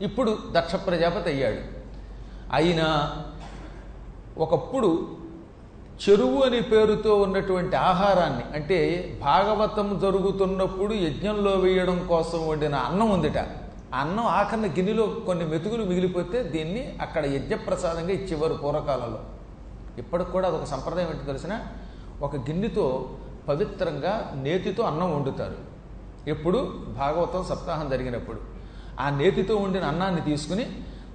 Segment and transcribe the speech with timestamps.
[0.00, 1.56] ఇప్పుడు దక్ష ప్రజాపతి అయ్యాడు.
[2.52, 3.16] అయినా
[4.38, 5.16] ఒకప్పుడు
[6.08, 13.38] చెరువు అనే పేరుతో ఉన్నటువంటి ఆహారాన్ని అంటే భాగవతం జరుగుతున్నప్పుడు యజ్ఞంలో వేయడం కోసం వండిన అన్నం ఉందిట.
[13.94, 19.18] ఆ అన్నం ఆఖరిన గిన్నెలో కొన్ని మెతుకులు మిగిలిపోతే దీన్ని అక్కడ యజ్ఞప్రసాదంగా ఇచ్చేవారు పూర్వకాలంలో.
[19.98, 21.60] ఇప్పటికి కూడా అదొక సంప్రదాయం ఏంటి తెలిసిన
[22.22, 23.10] ఒక గిన్నెతో
[23.48, 25.56] పవిత్రంగా నేతితో అన్నం వండుతారు.
[26.26, 26.58] ఎప్పుడు?
[26.98, 28.54] భాగవతం సప్తాహం జరిగినప్పుడు.
[29.00, 30.66] ఆ నేతితో వండిన అన్నాన్ని తీసుకుని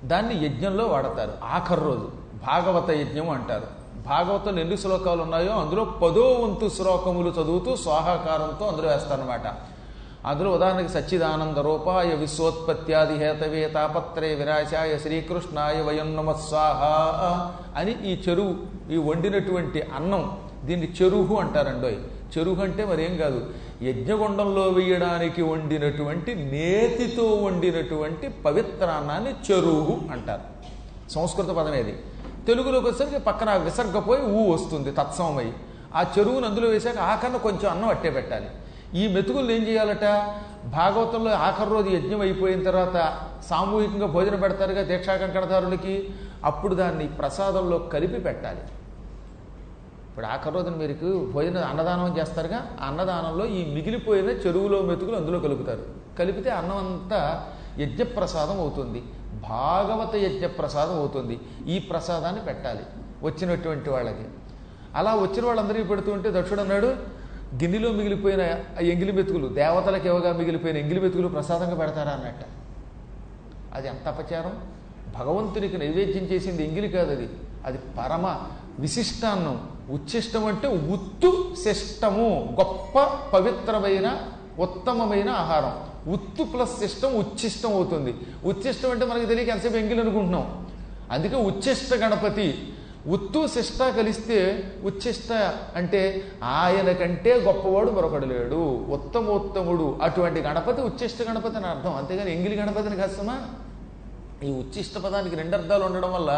[0.03, 1.31] దాన్ని యజ్ఞంలో వాడతారు.
[1.43, 2.09] ఆఖరి రోజు.
[2.47, 3.79] భాగవత యజ్ఞం అంటారు.
[4.07, 9.41] భాగవతంలో ఎన్ని శ్లోకాలు ఉన్నాయో అందులో పదో వంతు శ్లోకములు చదువుతూ స్వాహాకారంతో అందులో వేస్తారనమాట
[10.27, 16.81] అందులో ఉదాహరణకి సచ్చిదానంద రూపాయ విశ్వోత్పత్యాది హేతవే తాపత్రయ విరాశాయ శ్రీకృష్ణాయ వయోన్నమ స్వాహ
[17.79, 18.55] అని ఈ చెరువు
[18.91, 21.97] ఈ వండినటువంటి అన్నం దీన్ని చెరువు అంటారండోయ్.
[22.37, 23.49] చెరువు అంటే మరేం కాదు
[23.81, 30.41] యజ్ఞగుండంలో వేయడానికి వండినటువంటి నేతితో వండినటువంటి పవిత్రాన్నాన్ని చెరువు అంటారు.
[31.11, 31.97] సంస్కృత పదం ఏది?
[32.47, 35.51] తెలుగులోకి వచ్చేసరికి పక్కన విసర్గపోయి ఊ వస్తుంది తత్సమమై.
[35.95, 38.49] ఆ చెరువును అందులో వేసాక ఆఖరణ కొంచెం అన్నం అట్టే పెట్టాలి.
[38.93, 40.33] ఈ మెతుకులు ఏం చేయాలట?
[40.65, 46.09] భాగవతంలో ఆఖరి రోజు యజ్ఞం అయిపోయిన తర్వాత సామూహికంగా భోజనం పెడతారుగా దీక్షాకంకణదారులకి
[46.43, 48.59] అప్పుడు దాన్ని ప్రసాదంలో కలిపి పెట్టాలి.
[50.19, 55.85] ఇప్పుడు ఆఖరి రోజున మీరు భోజన అన్నదానం చేస్తారుగా ఆ అన్నదానంలో ఈ మిగిలిపోయిన చెరువులో మెతుకులు అందులో కలుపుతారు.
[56.19, 57.47] కలిపితే అన్నం అంతా
[57.79, 59.03] యజ్ఞప్రసాదం అవుతుంది.
[59.49, 61.39] భాగవత యజ్ఞప్రసాదం అవుతుంది.
[61.67, 62.79] ఈ ప్రసాదాన్ని పెట్టాలి
[63.23, 64.25] వచ్చినటువంటి వాళ్ళకి.
[64.95, 66.87] అలా వచ్చిన వాళ్ళందరికీ పెడుతూ ఉంటే దక్షుడు అన్నాడు
[67.53, 68.41] గిన్నెలో మిగిలిపోయిన
[68.81, 72.45] ఎంగిలి మెతుకులు దేవతలకు ఇవ్వగా మిగిలిపోయిన ఎంగిలి మెతుకులు ప్రసాదంగా పెడతారా అన్నట్ట.
[73.73, 74.61] అది ఎంత అపచారం?
[75.19, 77.29] భగవంతునికి నైవేద్యం చేసింది ఎంగిలి కాదు అది.
[77.65, 78.37] అది పరమ
[78.79, 79.78] విశిష్టాన్నం.
[79.91, 84.07] ఉచ్ఛిష్టం అంటే ఉత్తు శిష్టము గొప్ప పవిత్రమైన
[84.59, 85.75] ఉత్తమమైన ఆహారం.
[86.11, 88.15] ఉత్తు ప్లస్ శిష్టం ఉచ్ఛిష్టం అవుతుంది.
[88.43, 90.67] ఉచ్ఛిష్టం అంటే మనకి తెలియక ఎంతసేపు ఎంగిలి అనుకుంటున్నాం.
[91.11, 92.73] అందుకే ఉచ్ఛిష్ట గణపతి
[93.07, 94.37] ఉత్తు శిష్ట కలిస్తే
[94.83, 95.31] ఉచ్ఛిష్ట
[95.75, 96.01] అంటే
[96.43, 98.61] ఆయన కంటే గొప్పవాడు మరొకడు లేడు.
[98.89, 99.99] ఉత్తమోత్తముడు.
[100.01, 101.95] అటువంటి గణపతి ఉచ్ఛిష్ట గణపతి అని అర్థం.
[101.95, 103.37] అంతేగాని ఎంగిలి గణపతిని కష్టమా
[104.43, 106.31] ఈ ఉచ్ఛిష్ట పదానికి రెండు అర్థాలు ఉండడం వల్ల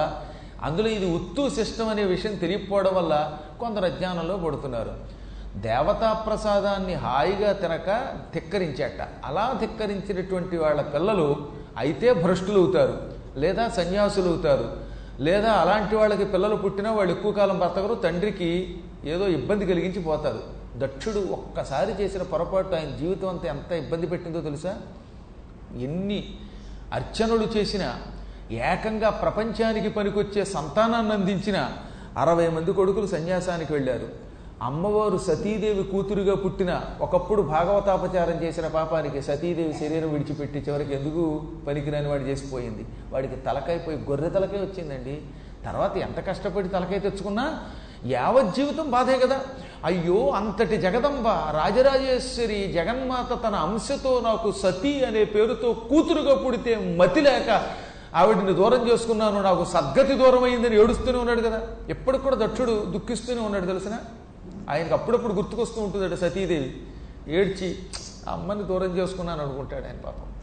[0.65, 3.13] అందులో ఇది ఉత్తు సిస్టమ్ అనే విషయం తెలియకపోవడం వల్ల
[3.61, 4.93] కొందరు అజ్ఞానంలో పడుతున్నారు.
[5.65, 7.89] దేవతా ప్రసాదాన్ని హాయిగా తినక
[8.33, 8.99] ధిక్కరించేట.
[9.25, 11.27] అలా ధిక్కరించినటువంటి వాళ్ళ పిల్లలు
[11.77, 12.95] అయితే భ్రష్టులు అవుతారు
[13.41, 14.67] లేదా సన్యాసులు అవుతారు
[15.27, 18.49] లేదా అలాంటి వాళ్ళకి పిల్లలు పుట్టినా వాళ్ళు ఎక్కువ కాలం బతకరు తండ్రికి
[19.05, 20.41] ఏదో ఇబ్బంది కలిగించి పోతారు
[20.81, 24.73] దక్షుడు ఒక్కసారి చేసిన పొరపాటు ఆయన జీవితం అంతా ఎంత ఇబ్బంది పెట్టిందో తెలుసా?
[25.87, 26.19] ఎన్ని
[26.93, 27.89] అర్చనలు చేసినా
[28.51, 31.71] ఏకంగా ప్రపంచానికి పనికొచ్చే సంతానాన్ని అందించిన
[32.17, 34.31] అరవై మంది కొడుకులు సన్యాసానికి వెళ్ళారు.
[34.61, 42.21] అమ్మవారు సతీదేవి కూతురుగా పుట్టిన ఒకప్పుడు భాగవతాపచారం చేసిన పాపానికి సతీదేవి శరీరం విడిచిపెట్టి చివరికి ఎందుకు పనికిరాని వాడు
[42.21, 42.85] చేసిపోయింది?
[43.09, 45.21] వాడికి తలకైపోయి గొర్రె తలకై వచ్చిందండి.
[45.65, 47.63] తర్వాత ఎంత కష్టపడి తలకై తెచ్చుకున్నా
[48.05, 49.39] యావత్ జీవితం బాధే కదా.
[49.85, 57.69] అయ్యో అంతటి జగదంబ రాజరాజేశ్వరి జగన్మాత తన అంశతో నాకు సతీ అనే పేరుతో కూతురుగా పుడితే మతి లేక
[58.15, 61.61] ఆవిడని దూరం చేసుకున్నాను నాకు సద్గతి దూరం అయిందని ఏడుస్తూనే ఉన్నాడు కదా.
[61.89, 63.97] ఎప్పటికి కూడా దక్షుడు దుఃఖిస్తూనే ఉన్నాడు తెలిసిన?
[64.69, 66.81] ఆయనకు అప్పుడప్పుడు గుర్తుకొస్తూ ఉంటుందట సతీదేవి.
[67.27, 67.77] ఏడ్చి
[68.27, 70.33] అమ్మని దూరం చేసుకున్నాను అనుకుంటాడు ఆయన పాపం.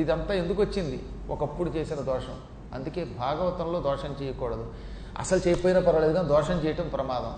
[0.00, 1.02] ఇదంతా ఎందుకు వచ్చింది?
[1.30, 2.34] ఒకప్పుడు చేసిన దోషం.
[2.74, 4.72] అందుకే భాగవతంలో దోషం చేయకూడదు.
[5.18, 7.32] అసలు చేయకపోయినా పర్వాలేదు కానీ దోషం చేయటం ప్రమాదం.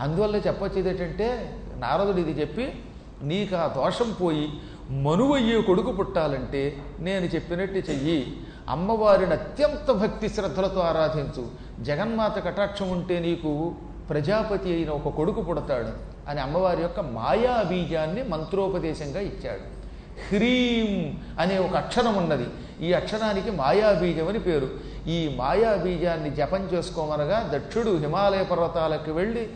[0.00, 2.82] అందువల్ల చెప్పొచ్చేది ఏంటంటే నారదుడు ఇది చెప్పి
[3.22, 4.60] నీకు ఆ దోషం పోయి
[4.90, 8.46] మనువయ్యే కొడుకు పుట్టాలంటే నేను చెప్పినట్టు చెయ్యి.
[8.68, 11.46] అమ్మవారిని అత్యంత భక్తి శ్రద్ధలతో ఆరాధించు.
[11.82, 13.72] జగన్మాత కటాక్షం ఉంటే నీకు
[14.10, 15.88] ప్రజాపతి అయిన ఒక కొడుకు పుడతాడు
[16.30, 19.74] అని అమ్మవారి యొక్క మాయా బీజాన్ని మంత్రోపదేశంగా ఇచ్చాడు.
[20.28, 22.46] హ్రీం అనే ఒక అక్షరం ఉన్నది.
[22.80, 24.68] ఈ అక్షరానికి మాయాబీజం అని పేరు.
[25.08, 29.50] ఈ మాయాబీజాన్ని జపం చేసుకోమనగా దక్షుడు హిమాలయ పర్వతాలకు వెళ్ళి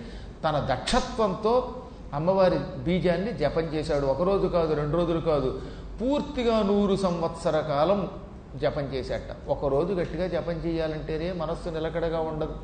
[0.45, 1.75] తన దక్షత్వంతో
[2.15, 4.06] అమ్మవారి బీజాన్ని జపం చేశాడు.
[4.06, 5.61] ఒకరోజు కాదు రెండు రోజులు కాదు.
[6.03, 8.09] పూర్తిగా నూరు సంవత్సర కాలం
[8.56, 12.55] జపం చేశాట ఒకరోజు గట్టిగా జపం చేయాలంటేనే మనస్సు నిలకడగా ఉండదు.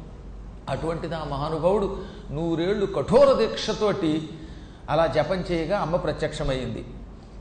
[0.68, 1.98] అటువంటిది ఆ మహానుభావుడు
[2.30, 4.28] నూరేళ్ళు కఠోర దీక్షతోటి
[4.90, 6.86] అలా జపం చేయగా అమ్మ ప్రత్యక్షమైంది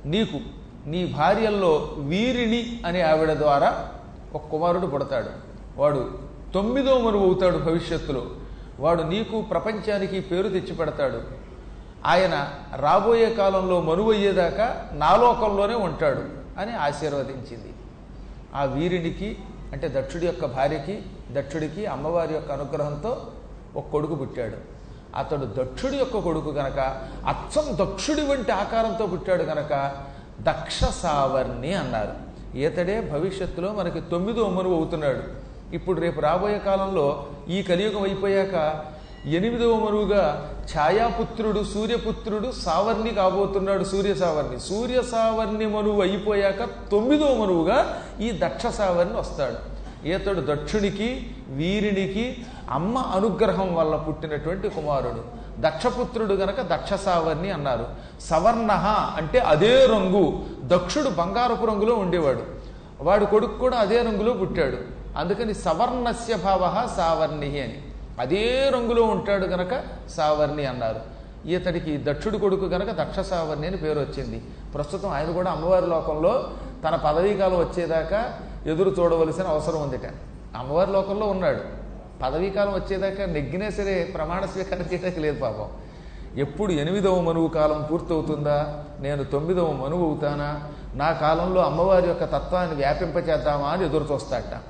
[0.06, 0.40] నీకు
[0.86, 3.90] నీ భార్యల్లో వీరిని అనే ఆవిడ ద్వారా
[4.34, 5.30] ఒక కుమారుడు పుడతాడు.
[5.78, 6.20] వాడు
[6.54, 8.26] తొమ్మిదో మరువు అవుతాడు భవిష్యత్తులో.
[8.80, 11.22] వాడు నీకు ప్రపంచానికి పేరు తెచ్చి పెడతాడు.
[12.06, 16.24] ఆయన రాబోయే కాలంలో మనువయ్యేదాకా నా లోకంలోనే ఉంటాడు
[16.60, 17.73] అని ఆశీర్వదించింది.
[18.54, 19.38] ఆ వీరునికి
[19.74, 21.02] అంటే దక్షుడి యొక్క భార్యకి
[21.32, 23.28] దక్షుడికి అమ్మవారి యొక్క అనుగ్రహంతో
[23.76, 24.58] ఒక కొడుకు పుట్టాడు.
[25.18, 26.80] అతడు దక్షుడి యొక్క కొడుకు గనక
[27.28, 29.96] అచ్చం దక్షుడి వంటి ఆకారంతో పుట్టాడు గనక
[30.42, 32.34] దక్ష సావర్ణి అన్నారు.
[32.58, 35.24] ఈతడే భవిష్యత్తులో మనకి తొమ్మిదో మనువు అవుతున్నాడు.
[35.76, 38.86] ఇప్పుడు రేపు రాబోయే కాలంలో ఈ కలియుగం అయిపోయాక
[39.26, 44.60] ఎనిమిదవ మరువుగా ఛాయాపుత్రుడు సూర్యపుత్రుడు సావర్ణి కాబోతున్నాడు సూర్య సావర్ణి.
[44.60, 49.74] సూర్య సావర్ణి మనువు అయిపోయాక తొమ్మిదో మనువుగా ఈ దక్ష సావర్ణి వస్తాడు.
[50.08, 55.44] ఈతడు దక్షునికి వీరినికి అమ్మ అనుగ్రహం వల్ల పుట్టినటువంటి కుమారుడు.
[55.60, 57.86] దక్షపుత్రుడు గనక దక్ష సావర్ణి అన్నారు.
[58.22, 58.72] సవర్ణ
[59.18, 60.46] అంటే అదే రంగు.
[60.60, 62.44] దక్షుడు బంగారపు రంగులో ఉండేవాడు.
[63.02, 64.78] వాడు కొడుకు కూడా అదే రంగులో పుట్టాడు.
[65.18, 67.82] అందుకని సవర్ణస్య భావ సావర్ణి అని.
[68.20, 71.14] అదే రంగులో ఉంటాడు గనక సావర్ణి అన్నారు.
[71.48, 74.44] ఈతడికి దక్షుడు కొడుకు గనక దక్ష సావర్ణి అని పేరు వచ్చింది.
[74.74, 76.50] ప్రస్తుతం ఆయన కూడా అమ్మవారి లోకంలో
[76.88, 78.34] తన పదవీకాలం వచ్చేదాకా
[78.66, 80.02] ఎదురు చూడవలసిన అవసరం ఉందిట.
[80.58, 81.60] అమ్మవారి లోకంలో ఉన్నాడు.
[82.24, 85.68] పదవీకాలం వచ్చేదాకా నెగ్గినా సరే ప్రమాణ స్వీకారం చేయడానికి లేదు పాపం.
[86.40, 88.84] ఎప్పుడు ఎనిమిదవ మనువు కాలం పూర్తవుతుందా?
[89.00, 90.64] నేను తొమ్మిదవ మనువు అవుతానా?
[90.94, 94.62] నా కాలంలో అమ్మవారి యొక్క తత్వాన్ని వ్యాపింపచేద్దామా అని ఎదురు చూస్తాట.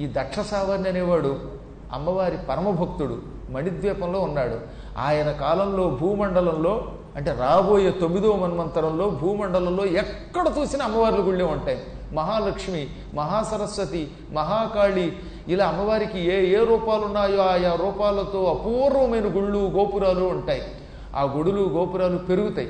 [0.00, 1.51] ఈ దక్ష సావర్ణి అనేవాడు
[1.92, 3.18] అమ్మవారి పరమభక్తుడు
[3.50, 4.60] మణిద్వీపంలో ఉన్నాడు.
[4.98, 11.86] ఆయన కాలంలో భూమండలంలో అంటే రాబోయే తొమ్మిదో మన్వంతరంలో భూమండలంలో ఎక్కడ చూసినా అమ్మవార్ల గుళ్ళే ఉంటాయి.
[12.12, 15.16] మహాలక్ష్మి మహాసరస్వతి మహాకాళి
[15.48, 20.62] ఇలా అమ్మవారికి ఏ ఏ రూపాలు ఉన్నాయో ఆయా రూపాలతో అపూర్వమైన గుళ్ళు గోపురాలు ఉంటాయి.
[21.16, 22.68] ఆ గుడులు గోపురాలు పెరుగుతాయి.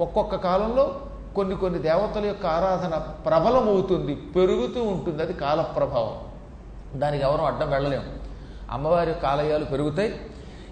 [0.00, 1.00] ఒక్కొక్క కాలంలో
[1.36, 5.22] కొన్ని కొన్ని దేవతల యొక్క ఆరాధన ప్రబలమవుతుంది పెరుగుతూ ఉంటుంది.
[5.22, 6.32] అది కాల ప్రభావం
[7.00, 8.21] దానికి ఎవరూ అడ్డం వెళ్ళలేము.
[8.72, 10.20] అమ్మవారి యొక్క ఆలయాలు పెరుగుతాయి.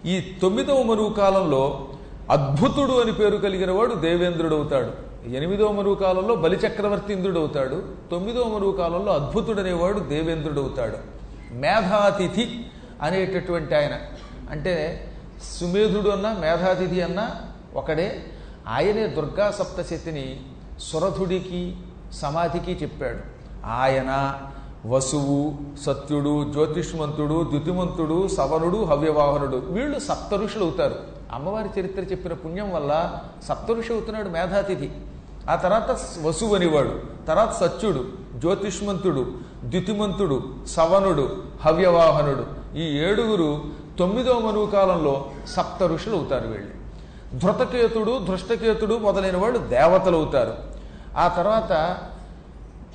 [0.06, 1.88] ఈ తొమ్మిదవ మరువు కాలంలో
[2.30, 5.10] అద్భుతుడు అని పేరు కలిగిన వాడు దేవేంద్రుడు అవుతాడు.
[5.28, 7.82] ఎనిమిదవ మరువు కాలంలో బలిచక్రవర్తి ఇంద్రుడు అవుతాడు.
[8.10, 10.96] తొమ్మిదవ మరువు కాలంలో అద్భుతుడు అనేవాడు దేవేంద్రుడు అవుతాడు.
[11.52, 12.66] మేధాతిథి
[13.02, 13.92] అనేటటువంటి ఆయన.
[14.50, 15.06] అంటే
[15.60, 17.30] సుమేధుడు అన్న మేధాతిథి అన్న
[17.74, 18.24] ఒకడే.
[18.68, 20.40] ఆయనే దుర్గా సప్తశతిని
[20.78, 21.76] సురధుడికి
[22.12, 23.18] సమాధికి చెప్పాడు.
[23.66, 24.40] ఆయన
[24.86, 25.54] వసువు
[25.86, 29.56] సత్యుడు జ్యోతిష్మంతుడు ద్యుతిమంతుడు సవనుడు హవ్యవాహనుడు.
[29.56, 30.94] వీళ్ళు సప్త ఋషులు అవుతారు.
[31.32, 33.18] అమ్మవారి చరిత్ర చెప్పిన పుణ్యం వల్ల
[33.48, 34.90] సప్తఋషి అవుతున్నాడు మేధాతిథి.
[35.50, 35.90] ఆ తర్వాత
[36.22, 38.04] వసువు అనేవాడు తర్వాత సత్యుడు
[38.38, 39.32] జ్యోతిష్మంతుడు
[39.64, 42.76] ద్యుతిమంతుడు సవనుడు హవ్యవాహనుడు.
[42.76, 43.62] ఈ ఏడుగురు
[43.98, 46.80] తొమ్మిదవ మనువు కాలంలో సప్త ఋషులు అవుతారు వీళ్ళు.
[47.38, 50.54] ధృతకేతుడు ధృష్టకేతుడు మొదలైన వాళ్ళు దేవతలు అవుతారు.
[51.16, 51.96] ఆ తర్వాత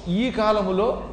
[0.08, 1.04] ఈ కాలములో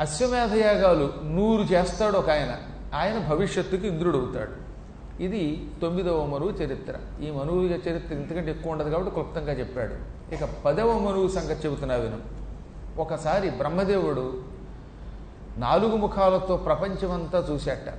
[0.00, 2.56] అశ్వమేధయాగాలు నూరు చేస్తాడు ఒక ఆయన.
[2.94, 4.66] ఆయన భవిష్యత్తుకి ఇంద్రుడు అవుతాడు.
[5.22, 7.22] ఇది తొమ్మిదవ మనువు చరిత్ర.
[7.22, 9.94] ఈ మనువు చరిత్ర ఇంతకంటే ఎక్కువ ఉండదు కాబట్టి క్లుప్తంగా చెప్పాడు.
[10.34, 12.16] ఇక పదవ మనువు సంగతి చెబుతున్నా విను.
[12.98, 14.42] ఒకసారి బ్రహ్మదేవుడు
[15.58, 17.94] నాలుగు ముఖాలతో ప్రపంచమంతా చూశాట.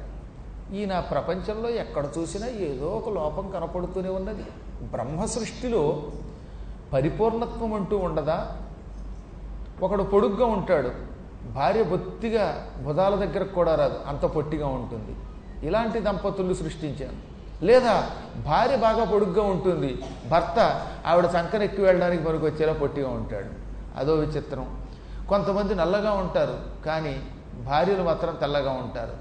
[0.74, 4.44] ఈ నా ప్రపంచంలో ఎక్కడ చూసినా ఏదో ఒక లోపం కనపడుతూనే ఉన్నది.
[4.84, 6.04] బ్రహ్మ సృష్టిలో
[6.94, 8.58] పరిపూర్ణత్వం అంటూ ఉండదా?
[9.82, 11.17] ఒకడు పొడుగ్గా ఉంటాడు.
[11.56, 14.00] భార్య బొత్తిగా భుజాల దగ్గరకు కూడా రాదు.
[14.08, 15.16] అంత పొట్టిగా ఉంటుంది.
[15.68, 18.10] ఇలాంటి దంపతులు సృష్టించాను లేదా
[18.46, 19.98] భార్య బాగా పొడుగ్గా ఉంటుంది.
[20.32, 23.68] భర్త ఆవిడ సంకనెక్కి వెళ్ళడానికి మనకు వచ్చేలా పొట్టిగా ఉంటాడు.
[24.00, 24.82] అదో విచిత్రం.
[25.30, 27.22] కొంతమంది నల్లగా ఉంటారు కానీ
[27.66, 29.14] భార్యలు మాత్రం తెల్లగా ఉంటారు.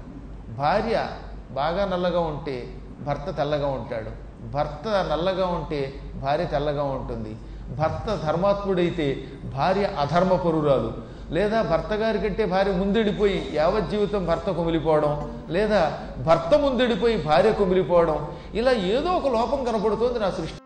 [0.57, 1.07] భార్య
[1.51, 4.27] బాగా నల్లగా ఉంటే భర్త తెల్లగా ఉంటాడు.
[4.51, 7.35] భర్త నల్లగా ఉంటే భార్య తెల్లగా ఉంటుంది.
[7.75, 11.16] భర్త ధర్మాత్ముడైతే భార్య అధర్మపరురాలు.
[11.35, 15.13] లేదా భర్త గారి కంటే భార్య ముందెడిపోయి యావత్ జీవితం భర్త కుమిలిపోవడం
[15.49, 15.81] లేదా
[16.25, 20.59] భర్త ముందెడిపోయి భార్య కుమిలిపోవడం ఇలా ఏదో ఒక లోపం కనపడుతోంది నా సృష్టి.